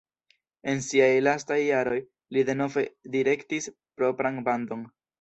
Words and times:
En 0.71 0.79
siaj 0.85 1.09
lastaj 1.25 1.59
jaroj 1.65 1.99
li 2.39 2.47
denove 2.51 2.89
direktis 3.19 3.73
propran 3.81 4.47
bandon. 4.53 4.93